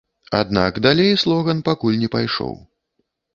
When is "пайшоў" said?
2.17-2.57